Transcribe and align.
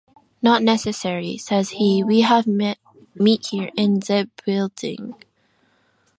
"Not 0.41 0.63
necessary," 0.63 1.37
says 1.37 1.69
he, 1.69 2.03
"we 2.03 2.21
have 2.21 2.47
meat 2.47 3.45
here...in 3.45 4.01
ze 4.01 4.25
buildink!! 4.37 5.25